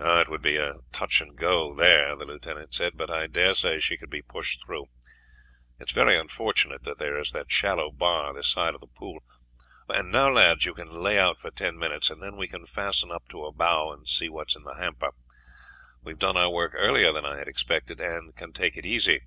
"It 0.00 0.28
would 0.28 0.42
be 0.42 0.54
a 0.54 0.74
touch 0.92 1.20
and 1.20 1.34
go 1.36 1.74
there," 1.74 2.14
the 2.14 2.24
lieutenant 2.24 2.72
said, 2.72 2.92
"but 2.96 3.10
I 3.10 3.26
dare 3.26 3.52
say 3.54 3.80
she 3.80 3.96
could 3.96 4.10
be 4.10 4.22
pushed 4.22 4.64
through. 4.64 4.84
It 5.80 5.88
is 5.88 5.92
very 5.92 6.16
unfortunate 6.16 6.84
that 6.84 6.98
there 7.00 7.18
is 7.18 7.32
that 7.32 7.50
shallow 7.50 7.90
bar 7.90 8.32
this 8.32 8.46
side 8.46 8.76
of 8.76 8.80
the 8.80 8.86
pool. 8.86 9.24
And 9.88 10.12
now, 10.12 10.28
lads, 10.30 10.66
you 10.66 10.74
can 10.74 11.02
lay 11.02 11.18
out 11.18 11.40
for 11.40 11.50
ten 11.50 11.76
minutes, 11.76 12.10
and 12.10 12.22
then 12.22 12.36
we 12.36 12.46
can 12.46 12.64
fasten 12.64 13.10
up 13.10 13.26
to 13.30 13.44
a 13.44 13.50
bough 13.50 13.90
and 13.92 14.06
see 14.08 14.28
what 14.28 14.50
is 14.50 14.54
in 14.54 14.62
the 14.62 14.74
hamper. 14.76 15.10
We 16.04 16.12
have 16.12 16.20
done 16.20 16.36
our 16.36 16.48
work 16.52 16.74
earlier 16.76 17.10
than 17.12 17.24
I 17.24 17.36
had 17.36 17.48
expected, 17.48 17.98
and 17.98 18.36
can 18.36 18.52
take 18.52 18.76
it 18.76 18.86
easy." 18.86 19.22